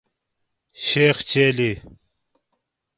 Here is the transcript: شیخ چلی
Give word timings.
شیخ 0.85 1.23
چلی 1.23 1.81